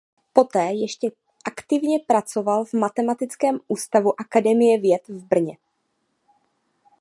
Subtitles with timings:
[0.33, 1.11] Poté ještě
[1.45, 5.57] aktivně pracoval v Matematickém ústavu Akademie věd v Brně.